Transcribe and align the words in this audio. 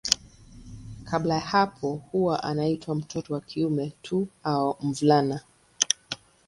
Kabla 1.03 1.33
ya 1.35 1.39
hapo 1.41 1.95
huwa 2.11 2.43
anaitwa 2.43 2.95
mtoto 2.95 3.33
wa 3.33 3.41
kiume 3.41 3.91
tu 4.01 4.27
au 4.43 4.77
mvulana. 4.81 5.41